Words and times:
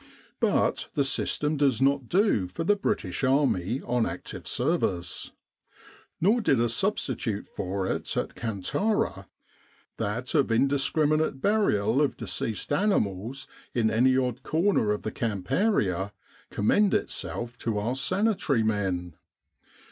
But 0.39 0.89
the 0.95 1.03
system 1.03 1.57
does 1.57 1.79
not 1.79 2.09
do 2.09 2.47
for 2.47 2.63
the 2.63 2.75
British 2.75 3.23
Army 3.23 3.83
on 3.83 4.07
active 4.07 4.47
service. 4.47 5.29
Nor 6.19 6.41
did 6.41 6.59
a 6.59 6.69
substitute 6.69 7.45
for 7.45 7.85
it 7.85 8.17
at 8.17 8.33
Kantara 8.33 9.27
that 9.97 10.33
of 10.33 10.51
indiscriminate 10.51 11.39
burial 11.39 12.01
of 12.01 12.17
deceased 12.17 12.73
animals 12.73 13.45
in 13.75 13.91
any 13.91 14.17
odd 14.17 14.41
corner 14.41 14.89
of 14.91 15.03
the 15.03 15.11
camp 15.11 15.51
area 15.51 16.13
com 16.49 16.65
mend 16.65 16.95
itself 16.95 17.55
to 17.59 17.77
our 17.77 17.93
Sanitary 17.93 18.63
men. 18.63 19.13